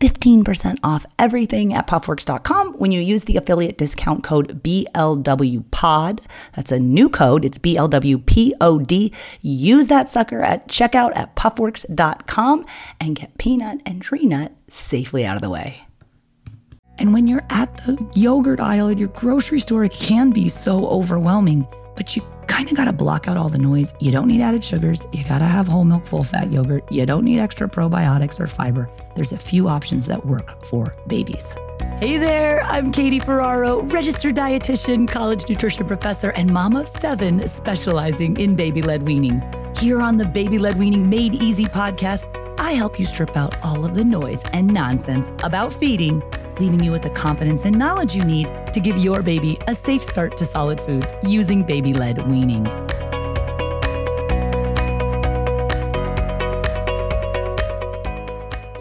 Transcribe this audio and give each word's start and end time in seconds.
15% 0.00 0.78
off 0.82 1.06
everything 1.18 1.74
at 1.74 1.86
puffworks.com 1.86 2.74
when 2.74 2.92
you 2.92 3.00
use 3.00 3.24
the 3.24 3.36
affiliate 3.36 3.78
discount 3.78 4.22
code 4.22 4.62
BLWPOD. 4.62 6.24
That's 6.54 6.72
a 6.72 6.78
new 6.78 7.08
code. 7.08 7.44
It's 7.44 7.58
BLWPOD. 7.58 9.14
Use 9.40 9.86
that 9.88 10.08
sucker 10.08 10.40
at 10.40 10.68
checkout 10.68 11.16
at 11.16 11.36
puffworks.com 11.36 12.64
and 13.00 13.16
get 13.16 13.36
peanut 13.38 13.80
and 13.84 14.02
tree 14.02 14.26
nut 14.26 14.52
safely 14.68 15.24
out 15.24 15.36
of 15.36 15.42
the 15.42 15.50
way. 15.50 15.82
And 16.98 17.12
when 17.12 17.28
you're 17.28 17.46
at 17.48 17.76
the 17.78 18.04
yogurt 18.14 18.58
aisle 18.58 18.88
at 18.88 18.98
your 18.98 19.08
grocery 19.08 19.60
store, 19.60 19.84
it 19.84 19.92
can 19.92 20.30
be 20.30 20.48
so 20.48 20.88
overwhelming, 20.88 21.66
but 21.94 22.16
you 22.16 22.22
kind 22.58 22.70
of 22.72 22.76
got 22.76 22.84
to 22.86 22.92
block 22.92 23.28
out 23.28 23.36
all 23.36 23.48
the 23.48 23.58
noise. 23.58 23.94
You 24.00 24.10
don't 24.10 24.26
need 24.26 24.40
added 24.40 24.64
sugars. 24.64 25.06
You 25.12 25.22
got 25.22 25.38
to 25.38 25.44
have 25.44 25.68
whole 25.68 25.84
milk, 25.84 26.04
full 26.04 26.24
fat 26.24 26.50
yogurt. 26.50 26.90
You 26.90 27.06
don't 27.06 27.24
need 27.24 27.38
extra 27.38 27.68
probiotics 27.68 28.40
or 28.40 28.48
fiber. 28.48 28.90
There's 29.14 29.32
a 29.32 29.38
few 29.38 29.68
options 29.68 30.06
that 30.06 30.26
work 30.26 30.64
for 30.66 30.92
babies. 31.06 31.44
Hey 32.00 32.16
there, 32.16 32.62
I'm 32.64 32.90
Katie 32.90 33.20
Ferraro, 33.20 33.82
registered 33.82 34.34
dietitian, 34.34 35.08
college 35.08 35.48
nutrition 35.48 35.86
professor, 35.86 36.30
and 36.30 36.52
mom 36.52 36.74
of 36.74 36.88
seven 36.88 37.46
specializing 37.46 38.36
in 38.38 38.56
baby 38.56 38.82
led 38.82 39.06
weaning. 39.06 39.40
Here 39.76 40.00
on 40.00 40.16
the 40.16 40.24
Baby 40.24 40.58
Led 40.58 40.76
Weaning 40.76 41.08
Made 41.08 41.34
Easy 41.34 41.66
podcast, 41.66 42.24
I 42.58 42.72
help 42.72 42.98
you 42.98 43.06
strip 43.06 43.36
out 43.36 43.56
all 43.64 43.84
of 43.84 43.94
the 43.94 44.02
noise 44.02 44.42
and 44.52 44.66
nonsense 44.66 45.30
about 45.44 45.72
feeding 45.72 46.24
leaving 46.60 46.82
you 46.82 46.90
with 46.90 47.02
the 47.02 47.10
confidence 47.10 47.64
and 47.64 47.78
knowledge 47.78 48.14
you 48.14 48.24
need 48.24 48.46
to 48.72 48.80
give 48.80 48.96
your 48.98 49.22
baby 49.22 49.58
a 49.66 49.74
safe 49.74 50.02
start 50.02 50.36
to 50.36 50.44
solid 50.44 50.80
foods 50.80 51.12
using 51.22 51.62
baby 51.62 51.94
led 51.94 52.26
weaning. 52.28 52.64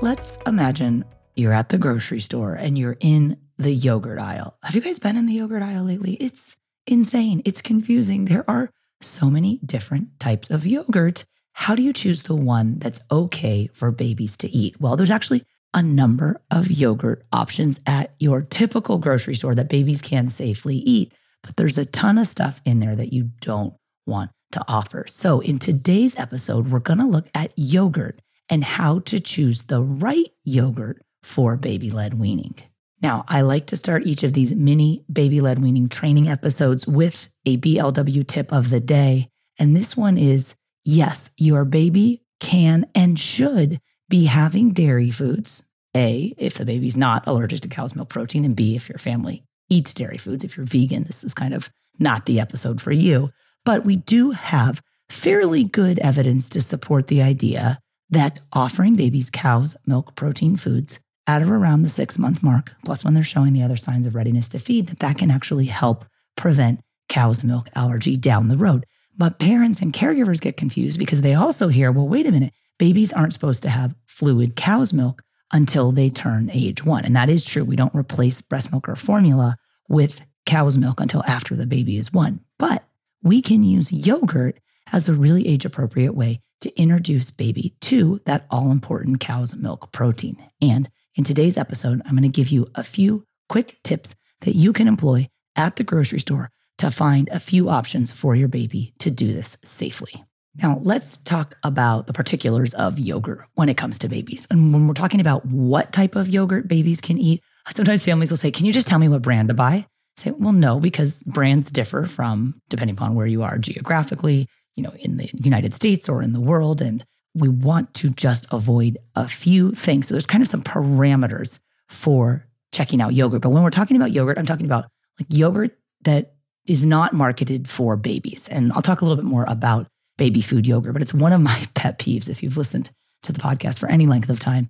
Let's 0.02 0.38
imagine 0.46 1.06
you're 1.36 1.54
at 1.54 1.70
the 1.70 1.78
grocery 1.78 2.20
store 2.20 2.54
and 2.54 2.78
you're 2.78 2.98
in 3.00 3.38
the 3.58 3.72
yogurt 3.72 4.20
aisle. 4.20 4.58
Have 4.64 4.76
you 4.76 4.82
guys 4.82 5.00
been 5.00 5.18
in 5.18 5.26
the 5.26 5.34
yogurt 5.34 5.64
aisle 5.64 5.84
lately? 5.84 6.14
It's 6.14 6.58
insane. 6.86 7.42
It's 7.46 7.62
confusing. 7.62 8.26
There 8.26 8.50
are 8.50 8.70
so 9.02 9.30
many 9.30 9.60
different 9.66 10.20
types 10.20 10.50
of 10.50 10.66
yogurt. 10.66 11.26
How 11.54 11.76
do 11.76 11.82
you 11.82 11.94
choose 11.94 12.24
the 12.24 12.36
one 12.36 12.78
that's 12.80 13.02
okay 13.12 13.68
for 13.74 13.92
babies 13.92 14.38
to 14.38 14.50
eat? 14.50 14.80
Well, 14.80 14.96
there's 14.96 15.12
actually 15.12 15.44
a 15.74 15.82
number 15.82 16.42
of 16.50 16.72
yogurt 16.72 17.26
options 17.32 17.80
at 17.86 18.16
your 18.20 18.42
typical 18.42 18.98
grocery 18.98 19.36
store 19.36 19.56
that 19.56 19.70
babies 19.70 20.02
can 20.02 20.28
safely 20.28 20.78
eat, 20.78 21.14
but 21.44 21.56
there's 21.58 21.78
a 21.78 21.86
ton 21.86 22.18
of 22.18 22.28
stuff 22.28 22.62
in 22.66 22.80
there 22.80 22.96
that 22.96 23.14
you 23.14 23.30
don't 23.42 23.74
want 24.06 24.32
to 24.52 24.64
offer. 24.68 25.06
So, 25.08 25.40
in 25.40 25.60
today's 25.60 26.18
episode, 26.18 26.70
we're 26.70 26.80
going 26.80 27.00
to 27.00 27.06
look 27.06 27.28
at 27.34 27.52
yogurt 27.56 28.22
and 28.50 28.64
how 28.64 29.00
to 29.00 29.20
choose 29.20 29.64
the 29.64 29.82
right 29.82 30.32
yogurt 30.44 31.04
for 31.24 31.58
baby 31.58 31.90
led 31.92 32.14
weaning. 32.16 32.56
Now, 33.02 33.26
I 33.28 33.42
like 33.42 33.68
to 33.68 33.78
start 33.78 34.08
each 34.08 34.24
of 34.24 34.34
these 34.34 34.56
mini 34.56 35.04
baby 35.12 35.42
led 35.42 35.64
weaning 35.64 35.88
training 35.88 36.28
episodes 36.28 36.88
with 36.88 37.30
a 37.46 37.58
BLW 37.58 38.28
tip 38.28 38.52
of 38.52 38.70
the 38.70 38.80
day. 38.80 39.30
And 39.60 39.76
this 39.76 39.96
one 39.96 40.18
is 40.18 40.56
yes, 40.84 41.30
your 41.38 41.66
baby 41.66 42.24
can 42.40 42.88
and 42.96 43.20
should 43.20 43.80
be 44.10 44.26
having 44.26 44.72
dairy 44.72 45.12
foods. 45.12 45.64
A, 45.96 46.34
if 46.38 46.56
the 46.56 46.66
baby's 46.66 46.98
not 46.98 47.26
allergic 47.28 47.62
to 47.62 47.68
cow's 47.68 47.96
milk 47.96 48.10
protein, 48.10 48.46
and 48.46 48.56
B, 48.56 48.76
if 48.76 48.88
your 48.88 49.00
family 49.00 49.44
eats 49.70 49.94
dairy 49.94 50.18
foods. 50.18 50.44
If 50.44 50.58
you're 50.58 50.66
vegan, 50.66 51.04
this 51.04 51.24
is 51.24 51.34
kind 51.34 51.54
of 51.54 51.70
not 52.00 52.26
the 52.26 52.40
episode 52.40 52.82
for 52.82 52.92
you. 52.92 53.32
But 53.66 53.86
we 53.86 53.98
do 53.98 54.32
have 54.32 54.82
fairly 55.10 55.64
good 55.64 56.00
evidence 56.00 56.50
to 56.50 56.62
support 56.62 57.08
the 57.08 57.22
idea 57.22 57.80
that 58.10 58.40
offering 58.54 58.96
babies 58.96 59.30
cow's 59.30 59.76
milk 59.86 60.16
protein 60.16 60.56
foods 60.56 61.00
at 61.26 61.44
or 61.44 61.56
around 61.56 61.82
the 61.82 61.90
six 61.90 62.18
month 62.18 62.42
mark, 62.42 62.74
plus 62.86 63.04
when 63.04 63.14
they're 63.14 63.24
showing 63.24 63.54
the 63.54 63.64
other 63.64 63.76
signs 63.76 64.08
of 64.08 64.16
readiness 64.16 64.48
to 64.50 64.60
feed, 64.60 64.88
that 64.88 65.00
that 65.00 65.18
can 65.18 65.30
actually 65.30 65.66
help 65.66 66.06
prevent 66.38 66.80
cow's 67.10 67.44
milk 67.44 67.68
allergy 67.76 68.16
down 68.16 68.48
the 68.48 68.58
road. 68.58 68.86
But 69.18 69.40
parents 69.40 69.82
and 69.82 69.92
caregivers 69.92 70.40
get 70.40 70.58
confused 70.58 71.00
because 71.00 71.22
they 71.22 71.34
also 71.34 71.68
hear, 71.68 71.92
well, 71.92 72.08
wait 72.08 72.28
a 72.28 72.32
minute, 72.32 72.54
babies 72.78 73.14
aren't 73.14 73.34
supposed 73.34 73.64
to 73.64 73.70
have 73.70 73.96
fluid 74.06 74.56
cow's 74.56 74.94
milk 74.94 75.24
until 75.52 75.92
they 75.92 76.10
turn 76.10 76.50
age 76.52 76.84
one. 76.84 77.06
And 77.06 77.16
that 77.16 77.30
is 77.30 77.46
true. 77.46 77.64
We 77.64 77.76
don't 77.76 77.96
replace 77.96 78.42
breast 78.42 78.72
milk 78.72 78.90
or 78.90 78.96
formula 78.96 79.58
with 79.88 80.22
cow's 80.46 80.78
milk 80.78 81.00
until 81.00 81.24
after 81.26 81.56
the 81.56 81.66
baby 81.66 81.98
is 81.98 82.14
one. 82.14 82.42
But 82.60 82.84
we 83.24 83.42
can 83.42 83.64
use 83.64 83.92
yogurt 83.92 84.60
as 84.92 85.08
a 85.08 85.14
really 85.14 85.48
age 85.48 85.66
appropriate 85.66 86.14
way 86.14 86.42
to 86.62 86.76
introduce 86.80 87.32
baby 87.32 87.76
to 87.82 88.20
that 88.26 88.46
all 88.50 88.72
important 88.72 89.20
cow's 89.20 89.56
milk 89.56 89.92
protein. 89.92 90.38
And 90.62 90.90
in 91.16 91.24
today's 91.24 91.58
episode, 91.58 92.02
I'm 92.06 92.12
going 92.12 92.24
to 92.24 92.30
give 92.30 92.50
you 92.50 92.68
a 92.76 92.84
few 92.84 93.26
quick 93.50 93.80
tips 93.84 94.16
that 94.42 94.56
you 94.56 94.74
can 94.74 94.88
employ 94.88 95.30
at 95.56 95.76
the 95.76 95.84
grocery 95.84 96.20
store 96.20 96.52
to 96.78 96.92
find 96.92 97.28
a 97.30 97.40
few 97.40 97.70
options 97.70 98.12
for 98.12 98.36
your 98.36 98.48
baby 98.48 98.94
to 99.00 99.10
do 99.10 99.34
this 99.34 99.58
safely. 99.64 100.27
Now, 100.62 100.80
let's 100.84 101.18
talk 101.18 101.56
about 101.64 102.08
the 102.08 102.14
particulars 102.14 102.74
of 102.74 102.98
yogurt 102.98 103.46
when 103.56 103.70
it 103.70 103.78
comes 103.78 104.00
to 104.00 104.10
babies. 104.10 104.48
And 104.50 104.74
when 104.74 104.88
we're 104.88 104.94
talking 104.94 105.22
about 105.22 105.46
what 105.46 105.94
type 105.94 106.16
of 106.16 106.28
yogurt 106.28 106.68
babies 106.68 107.00
can 107.00 107.18
eat, 107.18 107.44
sometimes 107.74 108.04
families 108.04 108.32
will 108.32 108.38
say, 108.38 108.52
Can 108.52 108.66
you 108.66 108.74
just 108.74 108.88
tell 108.88 109.00
me 109.00 109.08
what 109.08 109.22
brand 109.22 109.50
to 109.50 109.54
buy? 109.54 109.86
I 110.18 110.22
say, 110.22 110.32
well, 110.32 110.54
no, 110.54 110.80
because 110.80 111.22
brands 111.24 111.70
differ 111.70 112.06
from 112.06 112.60
depending 112.70 112.96
upon 112.96 113.14
where 113.14 113.28
you 113.28 113.44
are 113.44 113.58
geographically, 113.60 114.48
you 114.76 114.82
know, 114.82 114.94
in 115.00 115.18
the 115.18 115.30
United 115.34 115.74
States 115.74 116.10
or 116.10 116.24
in 116.24 116.34
the 116.34 116.40
world. 116.40 116.82
And 116.82 117.06
we 117.36 117.50
want 117.50 117.94
to 117.96 118.10
just 118.10 118.48
avoid 118.52 118.98
a 119.16 119.28
few 119.28 119.74
things. 119.74 120.08
So 120.08 120.16
there's 120.16 120.26
kind 120.26 120.42
of 120.42 120.50
some 120.50 120.64
parameters 120.64 121.60
for 121.88 122.48
checking 122.72 123.00
out 123.00 123.14
yogurt. 123.14 123.42
But 123.42 123.50
when 123.50 123.62
we're 123.62 123.70
talking 123.70 123.96
about 123.96 124.12
yogurt, 124.12 124.40
I'm 124.40 124.46
talking 124.48 124.66
about 124.66 124.86
like 125.20 125.28
yogurt 125.30 125.78
that 126.02 126.34
is 126.66 126.84
not 126.84 127.14
marketed 127.14 127.70
for 127.70 127.96
babies. 127.96 128.48
And 128.50 128.74
I'll 128.74 128.82
talk 128.82 129.02
a 129.02 129.06
little 129.06 129.16
bit 129.16 129.30
more 129.30 129.46
about 129.48 129.88
baby 130.18 130.42
food 130.42 130.68
yogurt, 130.68 130.94
but 130.94 131.02
it's 131.02 131.14
one 131.14 131.34
of 131.34 131.42
my 131.42 131.68
pet 131.74 132.00
peeves 132.00 132.30
if 132.30 132.44
you've 132.44 132.58
listened 132.58 132.90
to 133.24 133.32
the 133.32 133.40
podcast 133.40 133.80
for 133.80 133.90
any 133.90 134.08
length 134.08 134.30
of 134.30 134.40
time. 134.40 134.70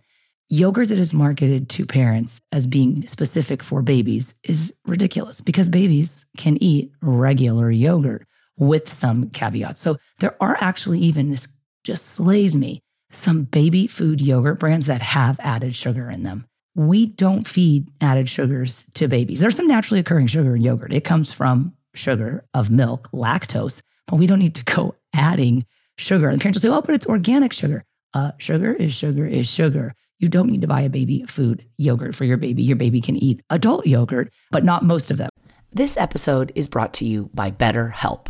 Yogurt 0.49 0.87
that 0.87 0.99
is 0.99 1.13
marketed 1.13 1.67
to 1.67 1.85
parents 1.85 2.39
as 2.53 2.67
being 2.67 3.05
specific 3.07 3.61
for 3.61 3.81
babies 3.81 4.33
is 4.43 4.73
ridiculous 4.85 5.41
because 5.41 5.69
babies 5.69 6.25
can 6.37 6.61
eat 6.63 6.91
regular 7.01 7.69
yogurt 7.69 8.25
with 8.57 8.91
some 8.91 9.29
caveats. 9.31 9.81
So 9.81 9.97
there 10.19 10.35
are 10.39 10.57
actually 10.61 10.99
even 10.99 11.31
this 11.31 11.49
just 11.83 12.05
slays 12.05 12.55
me 12.55 12.81
some 13.11 13.43
baby 13.43 13.87
food 13.87 14.21
yogurt 14.21 14.59
brands 14.59 14.85
that 14.87 15.01
have 15.01 15.39
added 15.41 15.75
sugar 15.75 16.09
in 16.09 16.23
them. 16.23 16.45
We 16.75 17.07
don't 17.07 17.47
feed 17.47 17.89
added 17.99 18.29
sugars 18.29 18.85
to 18.95 19.07
babies. 19.07 19.39
There's 19.39 19.55
some 19.55 19.67
naturally 19.67 19.99
occurring 19.99 20.27
sugar 20.27 20.55
in 20.55 20.61
yogurt. 20.61 20.93
It 20.93 21.03
comes 21.03 21.33
from 21.33 21.73
sugar 21.93 22.45
of 22.53 22.69
milk, 22.69 23.09
lactose, 23.11 23.81
we 24.11 24.27
don't 24.27 24.39
need 24.39 24.55
to 24.55 24.63
go 24.63 24.95
adding 25.13 25.65
sugar. 25.97 26.29
And 26.29 26.39
parents 26.39 26.57
will 26.57 26.71
say, 26.71 26.75
oh, 26.75 26.81
but 26.81 26.95
it's 26.95 27.07
organic 27.07 27.53
sugar. 27.53 27.83
Uh, 28.13 28.31
sugar 28.37 28.73
is 28.73 28.93
sugar 28.93 29.25
is 29.27 29.47
sugar. 29.47 29.93
You 30.19 30.29
don't 30.29 30.47
need 30.47 30.61
to 30.61 30.67
buy 30.67 30.81
a 30.81 30.89
baby 30.89 31.25
food 31.27 31.65
yogurt 31.77 32.15
for 32.15 32.25
your 32.25 32.37
baby. 32.37 32.63
Your 32.63 32.77
baby 32.77 33.01
can 33.01 33.17
eat 33.17 33.41
adult 33.49 33.85
yogurt, 33.85 34.33
but 34.49 34.63
not 34.63 34.83
most 34.83 35.11
of 35.11 35.17
them. 35.17 35.29
This 35.71 35.97
episode 35.97 36.51
is 36.55 36.67
brought 36.67 36.93
to 36.95 37.05
you 37.05 37.29
by 37.33 37.51
BetterHelp. 37.51 38.29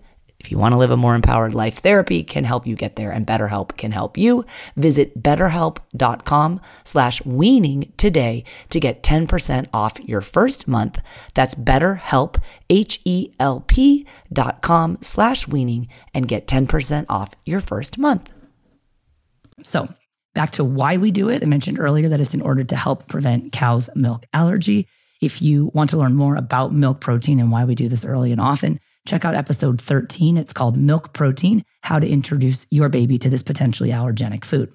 if 0.41 0.49
you 0.49 0.57
want 0.57 0.73
to 0.73 0.77
live 0.77 0.89
a 0.89 0.97
more 0.97 1.13
empowered 1.13 1.53
life, 1.53 1.77
therapy 1.77 2.23
can 2.23 2.45
help 2.45 2.65
you 2.65 2.75
get 2.75 2.95
there 2.95 3.11
and 3.11 3.27
BetterHelp 3.27 3.77
can 3.77 3.91
help 3.91 4.17
you. 4.17 4.43
Visit 4.75 5.21
betterhelp.com 5.21 6.59
slash 6.83 7.23
weaning 7.23 7.93
today 7.95 8.43
to 8.69 8.79
get 8.79 9.03
10% 9.03 9.67
off 9.71 9.99
your 9.99 10.21
first 10.21 10.67
month. 10.67 10.99
That's 11.35 11.53
betterhelp, 11.53 12.41
H-E-L-P 12.71 14.07
dot 14.33 14.63
com 14.63 14.97
slash 15.01 15.47
weaning 15.47 15.87
and 16.11 16.27
get 16.27 16.47
10% 16.47 17.05
off 17.07 17.35
your 17.45 17.61
first 17.61 17.99
month. 17.99 18.31
So 19.61 19.89
back 20.33 20.53
to 20.53 20.63
why 20.63 20.97
we 20.97 21.11
do 21.11 21.29
it. 21.29 21.43
I 21.43 21.45
mentioned 21.45 21.79
earlier 21.79 22.09
that 22.09 22.19
it's 22.19 22.33
in 22.33 22.41
order 22.41 22.63
to 22.63 22.75
help 22.75 23.07
prevent 23.07 23.51
cow's 23.51 23.91
milk 23.95 24.25
allergy. 24.33 24.87
If 25.21 25.39
you 25.39 25.69
want 25.75 25.91
to 25.91 25.97
learn 25.97 26.15
more 26.15 26.35
about 26.35 26.73
milk 26.73 26.99
protein 26.99 27.39
and 27.39 27.51
why 27.51 27.65
we 27.65 27.75
do 27.75 27.87
this 27.87 28.03
early 28.03 28.31
and 28.31 28.41
often, 28.41 28.79
check 29.05 29.25
out 29.25 29.35
episode 29.35 29.81
13. 29.81 30.37
It's 30.37 30.53
called 30.53 30.77
Milk 30.77 31.13
Protein 31.13 31.63
How 31.81 31.99
to 31.99 32.07
Introduce 32.07 32.65
Your 32.69 32.89
Baby 32.89 33.17
to 33.19 33.29
This 33.29 33.43
Potentially 33.43 33.89
Allergenic 33.89 34.45
Food. 34.45 34.71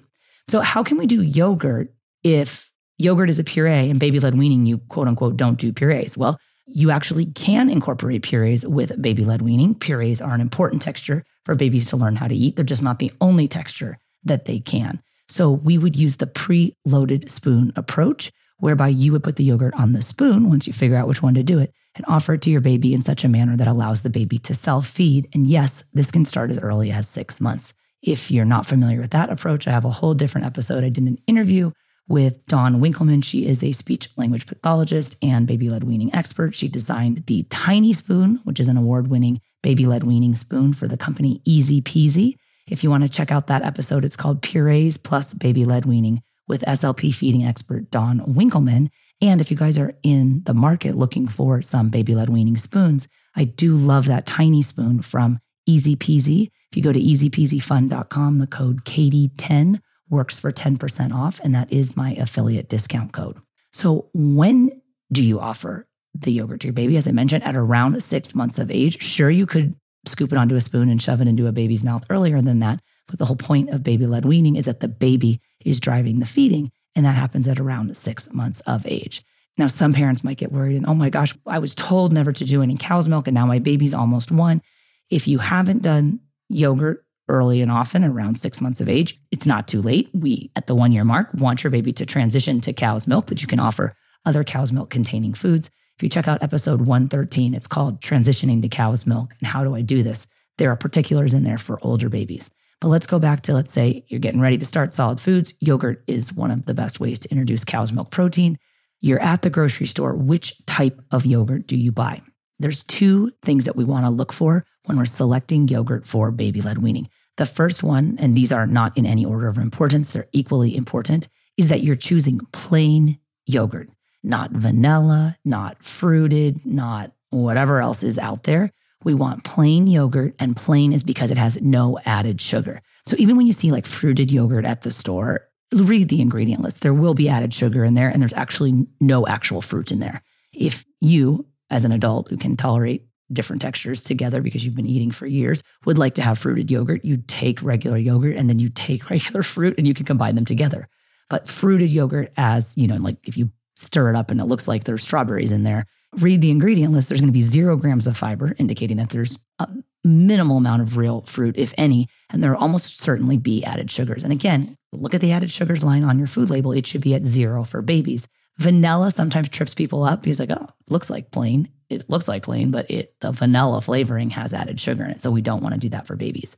So, 0.49 0.61
how 0.61 0.83
can 0.83 0.97
we 0.97 1.05
do 1.05 1.21
yogurt 1.21 1.93
if 2.23 2.71
yogurt 2.97 3.29
is 3.29 3.39
a 3.39 3.43
puree 3.43 3.89
and 3.89 3.99
baby 3.99 4.19
led 4.19 4.37
weaning, 4.37 4.65
you 4.65 4.79
quote 4.89 5.07
unquote 5.07 5.37
don't 5.37 5.59
do 5.59 5.71
purees? 5.73 6.17
Well, 6.17 6.37
you 6.65 6.91
actually 6.91 7.25
can 7.25 7.69
incorporate 7.69 8.23
purees 8.23 8.65
with 8.65 9.01
baby 9.01 9.23
led 9.23 9.41
weaning. 9.41 9.75
Purees 9.75 10.21
are 10.21 10.33
an 10.33 10.41
important 10.41 10.81
texture 10.81 11.23
for 11.45 11.55
babies 11.55 11.85
to 11.87 11.97
learn 11.97 12.15
how 12.15 12.27
to 12.27 12.35
eat. 12.35 12.55
They're 12.55 12.65
just 12.65 12.83
not 12.83 12.99
the 12.99 13.11
only 13.21 13.47
texture 13.47 13.97
that 14.25 14.45
they 14.45 14.59
can. 14.59 15.01
So, 15.29 15.51
we 15.51 15.77
would 15.77 15.95
use 15.95 16.17
the 16.17 16.27
pre 16.27 16.75
loaded 16.85 17.29
spoon 17.29 17.73
approach, 17.75 18.31
whereby 18.59 18.89
you 18.89 19.11
would 19.13 19.23
put 19.23 19.37
the 19.37 19.43
yogurt 19.43 19.73
on 19.75 19.93
the 19.93 20.01
spoon 20.01 20.49
once 20.49 20.67
you 20.67 20.73
figure 20.73 20.97
out 20.97 21.07
which 21.07 21.21
one 21.21 21.33
to 21.33 21.43
do 21.43 21.59
it 21.59 21.73
and 21.97 22.05
offer 22.07 22.35
it 22.35 22.41
to 22.43 22.49
your 22.49 22.61
baby 22.61 22.93
in 22.93 23.01
such 23.01 23.23
a 23.23 23.27
manner 23.27 23.57
that 23.57 23.67
allows 23.67 24.01
the 24.01 24.09
baby 24.09 24.37
to 24.39 24.53
self 24.53 24.87
feed. 24.87 25.27
And 25.33 25.47
yes, 25.47 25.83
this 25.93 26.11
can 26.11 26.25
start 26.25 26.51
as 26.51 26.59
early 26.59 26.91
as 26.91 27.07
six 27.07 27.41
months. 27.41 27.73
If 28.01 28.31
you're 28.31 28.45
not 28.45 28.65
familiar 28.65 29.01
with 29.01 29.11
that 29.11 29.29
approach, 29.29 29.67
I 29.67 29.71
have 29.71 29.85
a 29.85 29.91
whole 29.91 30.13
different 30.13 30.47
episode. 30.47 30.83
I 30.83 30.89
did 30.89 31.03
an 31.03 31.17
interview 31.27 31.71
with 32.07 32.45
Dawn 32.45 32.79
Winkelman. 32.79 33.23
She 33.23 33.45
is 33.45 33.61
a 33.63 33.71
speech 33.73 34.09
language 34.15 34.45
pathologist 34.45 35.17
and 35.21 35.45
baby 35.45 35.69
led 35.69 35.83
weaning 35.83 36.13
expert. 36.15 36.55
She 36.55 36.67
designed 36.67 37.25
the 37.25 37.43
Tiny 37.49 37.91
Spoon, 37.91 38.39
which 38.43 38.59
is 38.59 38.67
an 38.67 38.77
award 38.77 39.07
winning 39.09 39.41
baby 39.61 39.85
led 39.85 40.03
weaning 40.03 40.35
spoon 40.35 40.73
for 40.73 40.87
the 40.87 40.97
company 40.97 41.41
ezpz. 41.45 42.35
If 42.67 42.83
you 42.83 42.89
want 42.89 43.03
to 43.03 43.09
check 43.09 43.31
out 43.31 43.47
that 43.47 43.63
episode, 43.63 44.05
it's 44.05 44.15
called 44.15 44.41
Purees 44.41 45.01
Plus 45.01 45.33
Baby 45.33 45.65
Led 45.65 45.85
Weaning 45.85 46.21
with 46.47 46.61
SLP 46.61 47.13
feeding 47.13 47.45
expert 47.45 47.89
Dawn 47.91 48.19
Winkelman. 48.19 48.89
And 49.21 49.41
if 49.41 49.49
you 49.49 49.57
guys 49.57 49.77
are 49.77 49.93
in 50.03 50.43
the 50.45 50.53
market 50.53 50.95
looking 50.95 51.27
for 51.27 51.61
some 51.61 51.89
baby 51.89 52.13
led 52.13 52.29
weaning 52.29 52.57
spoons, 52.57 53.07
I 53.35 53.45
do 53.45 53.75
love 53.75 54.05
that 54.05 54.25
tiny 54.25 54.61
spoon 54.61 55.01
from 55.01 55.39
ezpz. 55.67 56.49
If 56.71 56.75
you 56.75 56.83
go 56.83 56.93
to 56.93 56.99
ezpzfun.com, 56.99 58.39
the 58.39 58.47
code 58.47 58.85
Katie10 58.85 59.79
works 60.09 60.39
for 60.39 60.51
10% 60.51 61.13
off, 61.13 61.39
and 61.43 61.53
that 61.55 61.71
is 61.71 61.97
my 61.97 62.13
affiliate 62.13 62.69
discount 62.69 63.13
code. 63.13 63.37
So, 63.73 64.09
when 64.13 64.81
do 65.11 65.23
you 65.23 65.39
offer 65.39 65.87
the 66.13 66.31
yogurt 66.31 66.61
to 66.61 66.67
your 66.67 66.73
baby? 66.73 66.97
As 66.97 67.07
I 67.07 67.11
mentioned, 67.11 67.43
at 67.43 67.55
around 67.55 68.01
six 68.01 68.33
months 68.35 68.59
of 68.59 68.71
age. 68.71 69.01
Sure, 69.01 69.29
you 69.29 69.45
could 69.45 69.75
scoop 70.05 70.31
it 70.31 70.37
onto 70.37 70.55
a 70.55 70.61
spoon 70.61 70.89
and 70.89 71.01
shove 71.01 71.21
it 71.21 71.27
into 71.27 71.47
a 71.47 71.51
baby's 71.51 71.83
mouth 71.83 72.03
earlier 72.09 72.41
than 72.41 72.59
that. 72.59 72.79
But 73.07 73.19
the 73.19 73.25
whole 73.25 73.35
point 73.35 73.69
of 73.69 73.83
baby 73.83 74.05
led 74.05 74.25
weaning 74.25 74.55
is 74.55 74.65
that 74.65 74.79
the 74.79 74.87
baby 74.87 75.41
is 75.63 75.79
driving 75.79 76.19
the 76.19 76.25
feeding. 76.25 76.71
And 76.97 77.05
that 77.05 77.15
happens 77.15 77.47
at 77.47 77.59
around 77.59 77.95
six 77.95 78.33
months 78.33 78.59
of 78.61 78.83
age. 78.87 79.23
Now, 79.55 79.67
some 79.67 79.93
parents 79.93 80.23
might 80.23 80.39
get 80.39 80.51
worried 80.51 80.77
and, 80.77 80.87
oh 80.87 80.95
my 80.95 81.11
gosh, 81.11 81.35
I 81.45 81.59
was 81.59 81.75
told 81.75 82.11
never 82.11 82.33
to 82.33 82.43
do 82.43 82.63
any 82.63 82.75
cow's 82.75 83.07
milk, 83.07 83.27
and 83.27 83.35
now 83.35 83.45
my 83.45 83.59
baby's 83.59 83.93
almost 83.93 84.31
one. 84.31 84.63
If 85.11 85.27
you 85.27 85.37
haven't 85.37 85.83
done 85.83 86.21
yogurt 86.49 87.05
early 87.29 87.61
and 87.61 87.71
often 87.71 88.03
around 88.03 88.39
six 88.39 88.59
months 88.59 88.81
of 88.81 88.89
age, 88.89 89.19
it's 89.31 89.45
not 89.45 89.67
too 89.67 89.79
late. 89.79 90.09
We, 90.11 90.51
at 90.55 90.65
the 90.65 90.73
one 90.73 90.91
year 90.91 91.03
mark, 91.03 91.29
want 91.35 91.63
your 91.63 91.69
baby 91.69 91.93
to 91.93 92.05
transition 92.05 92.61
to 92.61 92.73
cow's 92.73 93.05
milk, 93.05 93.27
but 93.27 93.41
you 93.41 93.47
can 93.47 93.59
offer 93.59 93.95
other 94.25 94.43
cow's 94.43 94.71
milk 94.71 94.89
containing 94.89 95.35
foods. 95.35 95.69
If 95.97 96.03
you 96.03 96.09
check 96.09 96.27
out 96.27 96.41
episode 96.41 96.81
113, 96.81 97.53
it's 97.53 97.67
called 97.67 98.01
Transitioning 98.01 98.63
to 98.63 98.69
Cow's 98.69 99.05
Milk 99.05 99.35
and 99.39 99.47
How 99.47 99.63
Do 99.63 99.75
I 99.75 99.81
Do 99.81 100.01
This? 100.01 100.25
There 100.57 100.71
are 100.71 100.75
particulars 100.75 101.35
in 101.35 101.43
there 101.43 101.59
for 101.59 101.79
older 101.83 102.09
babies. 102.09 102.49
But 102.79 102.89
let's 102.89 103.07
go 103.07 103.17
back 103.17 103.41
to 103.43 103.53
let's 103.53 103.71
say 103.71 104.05
you're 104.07 104.19
getting 104.19 104.41
ready 104.41 104.57
to 104.57 104.65
start 104.65 104.93
solid 104.93 105.19
foods. 105.19 105.53
Yogurt 105.59 106.03
is 106.07 106.33
one 106.33 106.51
of 106.51 106.65
the 106.65 106.73
best 106.73 106.99
ways 106.99 107.19
to 107.19 107.31
introduce 107.31 107.63
cow's 107.63 107.91
milk 107.91 108.11
protein. 108.11 108.57
You're 109.01 109.21
at 109.21 109.41
the 109.41 109.49
grocery 109.49 109.87
store. 109.87 110.13
Which 110.13 110.63
type 110.65 111.01
of 111.11 111.25
yogurt 111.25 111.67
do 111.67 111.75
you 111.75 111.91
buy? 111.91 112.21
There's 112.59 112.83
two 112.83 113.31
things 113.43 113.65
that 113.65 113.75
we 113.75 113.83
want 113.83 114.05
to 114.05 114.09
look 114.09 114.33
for 114.33 114.65
when 114.85 114.97
we're 114.97 115.05
selecting 115.05 115.67
yogurt 115.67 116.07
for 116.07 116.31
baby 116.31 116.61
led 116.61 116.79
weaning. 116.79 117.09
The 117.37 117.45
first 117.45 117.83
one, 117.83 118.17
and 118.19 118.35
these 118.35 118.51
are 118.51 118.65
not 118.65 118.97
in 118.97 119.05
any 119.05 119.23
order 119.23 119.47
of 119.47 119.59
importance, 119.59 120.11
they're 120.11 120.27
equally 120.31 120.75
important, 120.75 121.27
is 121.55 121.69
that 121.69 121.83
you're 121.83 121.95
choosing 121.95 122.39
plain 122.51 123.19
yogurt, 123.45 123.89
not 124.23 124.51
vanilla, 124.51 125.37
not 125.45 125.83
fruited, 125.83 126.65
not 126.65 127.11
whatever 127.29 127.79
else 127.79 128.01
is 128.01 128.17
out 128.17 128.43
there. 128.43 128.71
We 129.07 129.13
want 129.13 129.45
plain 129.45 129.87
yogurt, 129.87 130.35
and 130.37 130.53
plain 130.53 130.91
is 130.91 131.01
because 131.01 131.31
it 131.31 131.37
has 131.37 131.61
no 131.61 131.97
added 132.05 132.41
sugar. 132.41 132.81
So 133.05 133.15
even 133.17 133.37
when 133.37 133.47
you 133.47 133.53
see 133.53 133.71
like 133.71 133.85
fruited 133.85 134.29
yogurt 134.33 134.65
at 134.65 134.81
the 134.81 134.91
store, 134.91 135.47
read 135.71 136.09
the 136.09 136.19
ingredient 136.19 136.61
list. 136.61 136.81
There 136.81 136.93
will 136.93 137.13
be 137.13 137.29
added 137.29 137.53
sugar 137.53 137.85
in 137.85 137.93
there, 137.93 138.09
and 138.09 138.21
there's 138.21 138.33
actually 138.33 138.85
no 138.99 139.25
actual 139.25 139.61
fruit 139.61 139.93
in 139.93 139.99
there. 140.01 140.21
If 140.51 140.83
you, 140.99 141.47
as 141.69 141.85
an 141.85 141.93
adult 141.93 142.29
who 142.29 142.35
can 142.35 142.57
tolerate 142.57 143.07
different 143.31 143.61
textures 143.61 144.03
together 144.03 144.41
because 144.41 144.65
you've 144.65 144.75
been 144.75 144.85
eating 144.85 145.11
for 145.11 145.25
years, 145.25 145.63
would 145.85 145.97
like 145.97 146.15
to 146.15 146.21
have 146.21 146.37
fruited 146.37 146.69
yogurt, 146.69 147.05
you 147.05 147.23
take 147.27 147.63
regular 147.63 147.95
yogurt 147.95 148.35
and 148.35 148.49
then 148.49 148.59
you 148.59 148.67
take 148.67 149.09
regular 149.09 149.41
fruit 149.41 149.75
and 149.77 149.87
you 149.87 149.93
can 149.93 150.05
combine 150.05 150.35
them 150.35 150.43
together. 150.43 150.89
But 151.29 151.47
fruited 151.47 151.89
yogurt, 151.89 152.33
as 152.35 152.73
you 152.75 152.87
know, 152.87 152.97
like 152.97 153.25
if 153.25 153.37
you 153.37 153.51
stir 153.77 154.09
it 154.09 154.17
up 154.17 154.31
and 154.31 154.41
it 154.41 154.47
looks 154.47 154.67
like 154.67 154.83
there's 154.83 155.03
strawberries 155.03 155.53
in 155.53 155.63
there, 155.63 155.85
read 156.13 156.41
the 156.41 156.51
ingredient 156.51 156.93
list, 156.93 157.09
there's 157.09 157.19
going 157.19 157.29
to 157.29 157.33
be 157.33 157.41
zero 157.41 157.75
grams 157.75 158.07
of 158.07 158.17
fiber, 158.17 158.55
indicating 158.57 158.97
that 158.97 159.09
there's 159.09 159.39
a 159.59 159.67
minimal 160.03 160.57
amount 160.57 160.81
of 160.81 160.97
real 160.97 161.21
fruit, 161.21 161.55
if 161.57 161.73
any, 161.77 162.07
and 162.29 162.41
there 162.41 162.51
will 162.51 162.59
almost 162.59 163.01
certainly 163.01 163.37
be 163.37 163.63
added 163.63 163.91
sugars. 163.91 164.23
And 164.23 164.31
again, 164.31 164.77
look 164.93 165.13
at 165.13 165.21
the 165.21 165.31
added 165.31 165.51
sugars 165.51 165.83
line 165.83 166.03
on 166.03 166.17
your 166.17 166.27
food 166.27 166.49
label. 166.49 166.71
It 166.71 166.87
should 166.87 167.01
be 167.01 167.13
at 167.13 167.25
zero 167.25 167.63
for 167.63 167.81
babies. 167.81 168.27
Vanilla 168.57 169.11
sometimes 169.11 169.49
trips 169.49 169.73
people 169.73 170.03
up. 170.03 170.25
He's 170.25 170.39
like, 170.39 170.49
oh, 170.49 170.67
looks 170.89 171.09
like 171.09 171.31
plain. 171.31 171.69
It 171.89 172.09
looks 172.09 172.27
like 172.27 172.43
plain, 172.43 172.71
but 172.71 172.89
it 172.89 173.15
the 173.21 173.31
vanilla 173.31 173.81
flavoring 173.81 174.31
has 174.31 174.53
added 174.53 174.79
sugar 174.79 175.03
in 175.05 175.11
it. 175.11 175.21
So 175.21 175.31
we 175.31 175.41
don't 175.41 175.61
want 175.61 175.75
to 175.75 175.79
do 175.79 175.89
that 175.89 176.07
for 176.07 176.15
babies. 176.15 176.57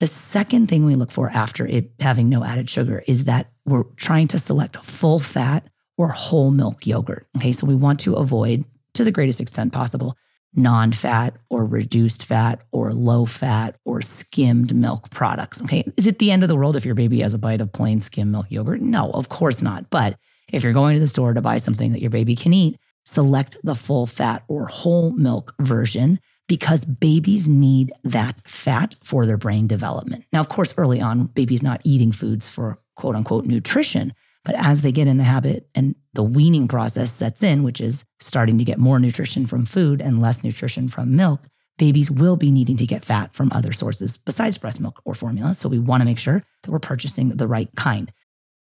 The 0.00 0.06
second 0.06 0.68
thing 0.68 0.84
we 0.84 0.94
look 0.94 1.12
for 1.12 1.30
after 1.30 1.66
it 1.66 1.92
having 2.00 2.28
no 2.28 2.42
added 2.42 2.70
sugar 2.70 3.04
is 3.06 3.24
that 3.24 3.50
we're 3.64 3.84
trying 3.96 4.28
to 4.28 4.38
select 4.38 4.82
full 4.84 5.18
fat 5.18 5.68
or 5.98 6.08
whole 6.08 6.50
milk 6.50 6.86
yogurt. 6.86 7.26
Okay, 7.36 7.52
so 7.52 7.66
we 7.66 7.74
want 7.74 8.00
to 8.00 8.14
avoid, 8.14 8.64
to 8.94 9.04
the 9.04 9.10
greatest 9.10 9.40
extent 9.40 9.72
possible, 9.72 10.16
non 10.54 10.92
fat 10.92 11.36
or 11.50 11.64
reduced 11.64 12.24
fat 12.24 12.60
or 12.72 12.92
low 12.92 13.26
fat 13.26 13.76
or 13.84 14.02
skimmed 14.02 14.74
milk 14.74 15.10
products. 15.10 15.62
Okay, 15.62 15.84
is 15.96 16.06
it 16.06 16.18
the 16.18 16.30
end 16.30 16.42
of 16.42 16.48
the 16.48 16.56
world 16.56 16.76
if 16.76 16.84
your 16.84 16.94
baby 16.94 17.20
has 17.20 17.34
a 17.34 17.38
bite 17.38 17.60
of 17.60 17.72
plain 17.72 18.00
skim 18.00 18.30
milk 18.30 18.46
yogurt? 18.50 18.80
No, 18.80 19.10
of 19.10 19.28
course 19.28 19.62
not. 19.62 19.90
But 19.90 20.16
if 20.52 20.62
you're 20.62 20.72
going 20.72 20.94
to 20.94 21.00
the 21.00 21.06
store 21.06 21.34
to 21.34 21.40
buy 21.40 21.58
something 21.58 21.92
that 21.92 22.00
your 22.00 22.10
baby 22.10 22.36
can 22.36 22.52
eat, 22.52 22.78
select 23.04 23.56
the 23.62 23.74
full 23.74 24.06
fat 24.06 24.44
or 24.48 24.66
whole 24.66 25.12
milk 25.12 25.54
version 25.60 26.20
because 26.48 26.84
babies 26.84 27.48
need 27.48 27.92
that 28.04 28.40
fat 28.46 28.94
for 29.02 29.24
their 29.24 29.38
brain 29.38 29.66
development. 29.66 30.24
Now, 30.32 30.40
of 30.40 30.48
course, 30.48 30.74
early 30.76 31.00
on, 31.00 31.26
babies 31.26 31.62
not 31.62 31.80
eating 31.84 32.12
foods 32.12 32.48
for 32.48 32.78
quote 32.96 33.16
unquote 33.16 33.46
nutrition, 33.46 34.12
but 34.44 34.54
as 34.56 34.80
they 34.80 34.92
get 34.92 35.06
in 35.06 35.18
the 35.18 35.24
habit 35.24 35.68
and 35.74 35.94
the 36.14 36.22
weaning 36.22 36.68
process 36.68 37.12
sets 37.12 37.42
in, 37.42 37.62
which 37.62 37.80
is 37.80 38.04
starting 38.20 38.58
to 38.58 38.64
get 38.64 38.78
more 38.78 38.98
nutrition 38.98 39.46
from 39.46 39.66
food 39.66 40.00
and 40.00 40.20
less 40.20 40.42
nutrition 40.42 40.88
from 40.88 41.16
milk, 41.16 41.46
babies 41.78 42.10
will 42.10 42.36
be 42.36 42.50
needing 42.50 42.76
to 42.76 42.86
get 42.86 43.04
fat 43.04 43.32
from 43.34 43.50
other 43.52 43.72
sources 43.72 44.16
besides 44.16 44.58
breast 44.58 44.80
milk 44.80 45.00
or 45.04 45.14
formula. 45.14 45.54
So 45.54 45.68
we 45.68 45.78
want 45.78 46.00
to 46.00 46.04
make 46.04 46.18
sure 46.18 46.42
that 46.62 46.70
we're 46.70 46.78
purchasing 46.78 47.30
the 47.30 47.46
right 47.46 47.68
kind. 47.76 48.12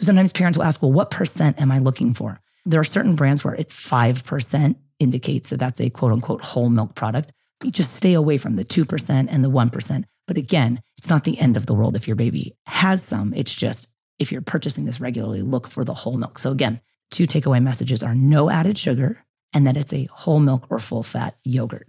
So 0.00 0.06
sometimes 0.06 0.32
parents 0.32 0.56
will 0.56 0.64
ask, 0.64 0.80
well, 0.80 0.92
what 0.92 1.10
percent 1.10 1.60
am 1.60 1.70
I 1.70 1.78
looking 1.78 2.14
for? 2.14 2.40
There 2.64 2.80
are 2.80 2.84
certain 2.84 3.16
brands 3.16 3.44
where 3.44 3.54
it's 3.54 3.74
5% 3.74 4.74
indicates 4.98 5.50
that 5.50 5.58
that's 5.58 5.80
a 5.80 5.90
quote 5.90 6.12
unquote 6.12 6.42
whole 6.42 6.70
milk 6.70 6.94
product. 6.94 7.32
You 7.62 7.70
just 7.70 7.94
stay 7.94 8.14
away 8.14 8.38
from 8.38 8.56
the 8.56 8.64
2% 8.64 9.26
and 9.28 9.44
the 9.44 9.50
1%. 9.50 10.04
But 10.26 10.38
again, 10.38 10.80
it's 10.96 11.10
not 11.10 11.24
the 11.24 11.38
end 11.38 11.58
of 11.58 11.66
the 11.66 11.74
world 11.74 11.96
if 11.96 12.06
your 12.06 12.16
baby 12.16 12.56
has 12.64 13.02
some. 13.02 13.34
It's 13.34 13.54
just 13.54 13.88
if 14.18 14.32
you're 14.32 14.40
purchasing 14.40 14.86
this 14.86 15.00
regularly, 15.00 15.42
look 15.42 15.70
for 15.70 15.84
the 15.84 15.92
whole 15.92 16.16
milk. 16.16 16.38
So 16.38 16.50
again, 16.50 16.80
two 17.10 17.26
takeaway 17.26 17.62
messages 17.62 18.02
are 18.02 18.14
no 18.14 18.48
added 18.48 18.78
sugar 18.78 19.22
and 19.52 19.66
that 19.66 19.76
it's 19.76 19.92
a 19.92 20.08
whole 20.12 20.40
milk 20.40 20.66
or 20.70 20.78
full 20.78 21.02
fat 21.02 21.36
yogurt. 21.44 21.88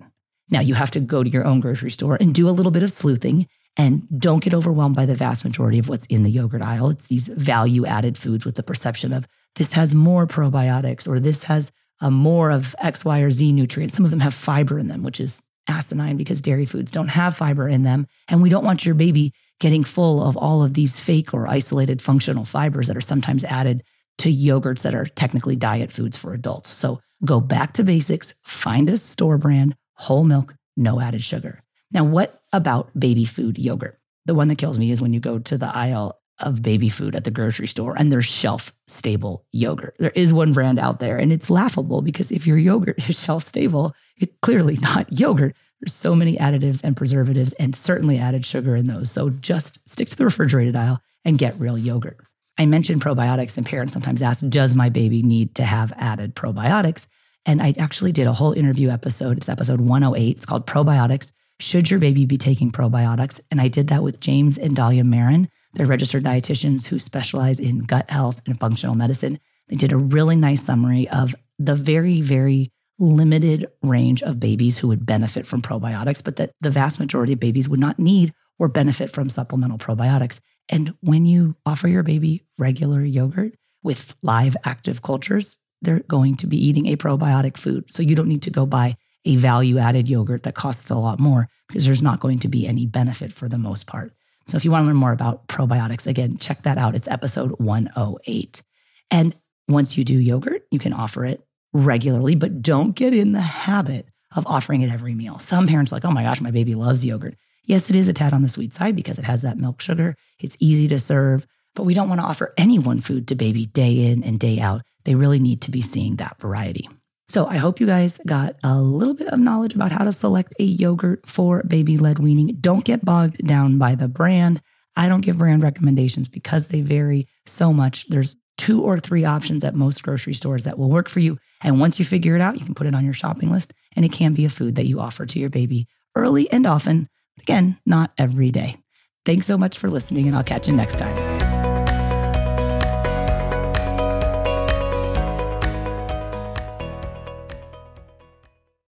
Now 0.50 0.60
you 0.60 0.74
have 0.74 0.91
to 0.91 1.00
go 1.00 1.24
to 1.24 1.30
your 1.30 1.46
own 1.46 1.62
grocery 1.62 1.91
store 1.91 2.18
and 2.20 2.34
do 2.34 2.50
a 2.50 2.51
little 2.51 2.72
bit 2.74 2.84
of 2.84 2.91
sleuthing 2.91 3.48
and 3.78 4.08
don't 4.20 4.44
get 4.44 4.54
overwhelmed 4.54 4.96
by 4.96 5.06
the 5.06 5.16
vast 5.16 5.44
majority 5.44 5.80
of 5.80 5.88
what's 5.88 6.06
in 6.08 6.24
the 6.24 6.30
yogurt 6.30 6.62
aisle. 6.62 6.90
It's 6.90 7.06
these 7.06 7.28
value 7.28 7.86
added 7.86 8.18
foods 8.18 8.46
with 8.46 8.56
the 8.56 8.63
perception 8.63 9.13
of 9.13 9.28
this 9.56 9.74
has 9.74 9.96
more 9.96 10.28
probiotics 10.28 11.08
or 11.08 11.20
this 11.20 11.44
has 11.44 11.72
a 12.00 12.12
more 12.12 12.51
of 12.51 12.75
X, 12.80 13.06
Y, 13.06 13.20
or 13.20 13.32
Z 13.32 13.51
nutrients. 13.51 13.96
Some 13.96 14.06
of 14.06 14.12
them 14.12 14.20
have 14.20 14.34
fiber 14.34 14.80
in 14.80 14.88
them, 14.88 15.04
which 15.04 15.20
is 15.20 15.42
asinine 15.68 16.18
because 16.18 16.42
dairy 16.42 16.66
foods 16.66 16.92
don't 16.92 17.10
have 17.10 17.38
fiber 17.38 17.70
in 17.70 17.84
them. 17.84 18.08
And 18.28 18.42
we 18.42 18.50
don't 18.50 18.66
want 18.66 18.86
your 18.86 18.96
baby 18.96 19.34
getting 19.60 19.84
full 19.84 20.24
of 20.24 20.36
all 20.36 20.63
of 20.63 20.74
these 20.74 21.00
fake 21.00 21.34
or 21.34 21.48
isolated 21.48 22.01
functional 22.01 22.46
fibers 22.46 22.88
that 22.88 22.98
are 22.98 23.01
sometimes 23.01 23.44
added 23.44 23.84
to 24.18 24.34
yogurts 24.34 24.82
that 24.82 24.96
are 24.96 25.06
technically 25.06 25.56
diet 25.56 25.92
foods 25.92 26.18
for 26.18 26.34
adults. 26.34 26.70
So 26.70 27.00
go 27.24 27.40
back 27.40 27.74
to 27.74 27.84
basics, 27.84 28.34
find 28.44 28.90
a 28.90 28.98
store 28.98 29.38
brand, 29.38 29.75
whole 29.94 30.24
milk, 30.24 30.56
no 30.75 31.00
added 31.00 31.24
sugar. 31.24 31.63
Now, 31.92 32.04
what 32.04 32.42
about 32.54 32.98
baby 32.98 33.26
food 33.26 33.58
yogurt? 33.58 34.00
The 34.26 34.36
one 34.36 34.48
that 34.48 34.58
kills 34.58 34.78
me 34.78 34.92
is 34.92 35.02
when 35.02 35.14
you 35.14 35.20
go 35.20 35.40
to 35.40 35.58
the 35.58 35.76
aisle 35.76 36.20
of 36.40 36.64
baby 36.64 36.90
food 36.90 37.16
at 37.16 37.24
the 37.24 37.32
grocery 37.32 37.68
store 37.68 37.96
and 37.98 38.12
there's 38.12 38.26
shelf 38.26 38.74
stable 38.88 39.46
yogurt. 39.52 39.96
There 40.00 40.12
is 40.12 40.34
one 40.34 40.54
brand 40.54 40.80
out 40.80 41.00
there 41.00 41.18
and 41.18 41.32
it's 41.32 41.50
laughable 41.50 42.02
because 42.02 42.32
if 42.32 42.48
your 42.48 42.58
yogurt 42.58 43.08
is 43.10 43.20
shelf 43.24 43.48
stable, 43.48 43.94
it's 44.18 44.34
clearly 44.42 44.78
not 44.82 45.12
yogurt. 45.12 45.56
There's 45.80 45.94
so 45.94 46.16
many 46.16 46.38
additives 46.38 46.82
and 46.84 46.96
preservatives 46.96 47.54
and 47.54 47.76
certainly 47.76 48.18
added 48.18 48.46
sugar 48.46 48.76
in 48.76 48.88
those. 48.88 49.12
So 49.12 49.30
just 49.30 49.88
stick 49.90 50.10
to 50.10 50.16
the 50.16 50.26
refrigerated 50.26 50.76
aisle 50.76 51.02
and 51.26 51.38
get 51.38 51.60
real 51.60 51.78
yogurt. 51.78 52.18
I 52.58 52.66
mentioned 52.66 53.02
probiotics 53.02 53.58
and 53.58 53.66
parents 53.66 53.94
sometimes 53.94 54.22
ask, 54.22 54.48
does 54.48 54.76
my 54.76 54.90
baby 54.90 55.24
need 55.24 55.56
to 55.56 55.64
have 55.64 55.94
added 55.96 56.36
probiotics? 56.36 57.08
And 57.46 57.62
I 57.62 57.74
actually 57.80 58.12
did 58.12 58.28
a 58.28 58.34
whole 58.34 58.54
interview 58.54 58.90
episode. 58.90 59.38
It's 59.38 59.50
episode 59.50 59.82
108. 59.82 60.38
It's 60.38 60.46
called 60.46 60.68
Probiotics 60.68 61.32
should 61.62 61.91
your 61.91 62.00
baby 62.00 62.25
be 62.25 62.38
taking 62.38 62.72
probiotics? 62.72 63.39
And 63.51 63.62
I 63.62 63.68
did 63.68 63.88
that 63.89 64.03
with 64.03 64.20
James 64.20 64.58
and 64.58 64.75
Dahlia 64.75 65.03
Marin. 65.03 65.48
They're 65.74 65.86
registered 65.86 66.24
dietitians 66.24 66.88
who 66.88 67.00
specialize 67.00 67.60
in 67.60 67.80
gut 67.80 68.10
health 68.10 68.41
and 68.46 68.60
functional 68.60 68.96
medicine. 68.96 69.39
They 69.68 69.75
did 69.75 69.91
a 69.91 69.98
really 69.98 70.36
nice 70.36 70.63
summary 70.63 71.08
of 71.10 71.36
the 71.60 71.75
very, 71.75 72.22
very 72.22 72.72
limited 73.00 73.68
range 73.84 74.22
of 74.24 74.39
babies 74.39 74.80
who 74.80 74.88
would 74.88 75.06
benefit 75.06 75.46
from 75.46 75.62
probiotics, 75.62 76.24
but 76.24 76.36
that 76.38 76.51
the 76.62 76.72
vast 76.72 77.00
majority 77.00 77.34
of 77.34 77.39
babies 77.39 77.70
would 77.70 77.80
not 77.80 78.00
need 78.00 78.34
or 78.60 78.68
benefit 78.68 79.12
from 79.12 79.30
supplemental 79.30 79.77
probiotics. 79.77 80.39
And 80.68 80.94
when 81.01 81.25
you 81.25 81.56
offer 81.65 81.88
your 81.88 82.03
baby 82.03 82.44
regular 82.58 83.03
yogurt 83.03 83.53
with 83.84 84.15
live 84.22 84.58
active 84.63 85.01
cultures, 85.01 85.58
they're 85.82 86.00
going 86.01 86.36
to 86.38 86.48
be 86.48 86.58
eating 86.58 86.88
a 86.88 86.98
probiotic 86.98 87.58
food. 87.58 87.86
So 87.91 88.03
you 88.03 88.15
don't 88.15 88.27
need 88.27 88.44
to 88.44 88.51
go 88.51 88.65
buy 88.65 88.98
a 89.25 89.36
value 89.36 89.78
added 89.78 90.10
yogurt 90.10 90.44
that 90.44 90.56
costs 90.56 90.90
a 90.90 90.96
lot 90.96 91.20
more 91.20 91.48
because 91.68 91.86
there's 91.86 92.01
not 92.01 92.20
going 92.20 92.40
to 92.40 92.48
be 92.48 92.68
any 92.68 92.86
benefit 92.86 93.32
for 93.32 93.48
the 93.48 93.58
most 93.58 93.88
part. 93.88 94.13
So 94.48 94.58
if 94.58 94.66
you 94.66 94.72
want 94.72 94.84
to 94.84 94.88
learn 94.88 94.98
more 94.98 95.12
about 95.12 95.48
probiotics, 95.48 96.08
again, 96.08 96.38
check 96.38 96.63
that 96.63 96.78
out. 96.78 96.96
It's 96.96 97.08
episode 97.08 97.51
108. 97.60 98.62
And 99.10 99.36
once 99.68 99.98
you 99.98 100.04
do 100.04 100.18
yogurt, 100.18 100.63
you 100.72 100.80
can 100.80 100.94
offer 100.94 101.25
it 101.25 101.46
regularly, 101.74 102.36
but 102.36 102.62
don't 102.62 102.96
get 102.96 103.13
in 103.13 103.32
the 103.32 103.42
habit 103.42 104.08
of 104.36 104.48
offering 104.48 104.82
it 104.82 104.92
every 104.92 105.13
meal. 105.13 105.40
Some 105.40 105.68
parents 105.68 105.92
are 105.92 105.96
like, 105.96 106.06
oh 106.06 106.12
my 106.12 106.24
gosh, 106.24 106.42
my 106.42 106.51
baby 106.51 106.75
loves 106.75 107.06
yogurt. 107.06 107.36
Yes, 107.66 107.90
it 107.90 107.96
is 107.96 108.08
a 108.08 108.13
tad 108.13 108.34
on 108.34 108.42
the 108.42 108.50
sweet 108.50 108.74
side 108.74 108.96
because 108.96 109.20
it 109.20 109.25
has 109.25 109.42
that 109.42 109.58
milk 109.58 109.82
sugar. 109.82 110.16
It's 110.40 110.58
easy 110.60 110.88
to 110.90 111.00
serve, 111.00 111.46
but 111.75 111.84
we 111.84 111.94
don't 111.94 112.10
want 112.10 112.20
to 112.20 112.25
offer 112.25 112.54
any 112.58 112.80
one 112.80 113.01
food 113.01 113.28
to 113.28 113.36
baby 113.36 113.66
day 113.68 114.12
in 114.12 114.24
and 114.24 114.40
day 114.40 114.60
out. 114.60 114.82
They 115.04 115.16
really 115.16 115.40
need 115.40 115.62
to 115.62 115.72
be 115.72 115.82
seeing 115.82 116.18
that 116.18 116.40
variety. 116.40 116.90
So 117.32 117.48
I 117.48 117.56
hope 117.56 117.80
you 117.80 117.88
guys 117.88 118.20
got 118.28 118.58
a 118.62 118.82
little 118.82 119.14
bit 119.14 119.30
of 119.30 119.40
knowledge 119.40 119.74
about 119.74 119.94
how 119.94 120.04
to 120.04 120.12
select 120.12 120.54
a 120.60 120.64
yogurt 120.64 121.26
for 121.26 121.64
baby 121.64 121.98
led 121.98 122.20
weaning. 122.20 122.58
Don't 122.60 122.84
get 122.84 123.06
bogged 123.06 123.48
down 123.48 123.78
by 123.78 123.96
the 123.96 124.10
brand. 124.10 124.62
I 124.98 125.08
don't 125.08 125.22
give 125.22 125.38
brand 125.38 125.64
recommendations 125.64 126.28
because 126.28 126.68
they 126.68 126.82
vary 126.82 127.30
so 127.46 127.72
much. 127.72 128.06
There's 128.10 128.36
two 128.58 128.82
or 128.82 129.00
three 129.00 129.24
options 129.24 129.64
at 129.64 129.76
most 129.76 130.04
grocery 130.04 130.34
stores 130.34 130.66
that 130.66 130.78
will 130.78 130.90
work 130.90 131.08
for 131.08 131.22
you. 131.22 131.38
And 131.64 131.80
once 131.80 132.00
you 132.00 132.04
figure 132.04 132.36
it 132.36 132.42
out, 132.42 132.60
you 132.60 132.66
can 132.66 132.76
put 132.76 132.86
it 132.86 132.96
on 132.96 133.06
your 133.06 133.14
shopping 133.14 133.50
list 133.50 133.74
and 133.96 134.04
it 134.04 134.12
can 134.12 134.34
be 134.34 134.44
a 134.44 134.50
food 134.50 134.76
that 134.76 134.88
you 134.88 135.00
offer 135.00 135.26
to 135.26 135.40
your 135.40 135.50
baby 135.50 135.88
early 136.18 136.52
and 136.52 136.66
often. 136.66 137.08
Again, 137.40 137.80
not 137.86 138.12
every 138.18 138.52
day. 138.52 138.76
Thanks 139.24 139.48
so 139.48 139.58
much 139.58 139.78
for 139.78 139.90
listening, 139.90 140.28
and 140.28 140.36
I'll 140.36 140.44
catch 140.44 140.68
you 140.68 140.76
next 140.76 140.98
time. 140.98 141.31